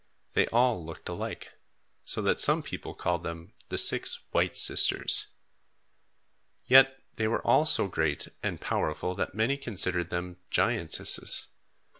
[0.33, 1.51] They all looked alike,
[2.05, 5.27] so that some people called them the Six White Sisters.
[6.65, 11.49] Yet they were all so great and powerful that many considered them giantesses.